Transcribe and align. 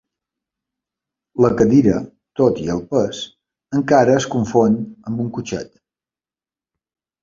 La 1.45 1.51
cadira, 1.59 1.99
tot 2.41 2.63
i 2.63 2.67
el 2.77 2.83
pes, 2.95 3.21
encara 3.83 4.19
es 4.19 4.31
confon 4.35 4.83
amb 4.91 5.25
un 5.29 5.33
cotxet. 5.41 5.75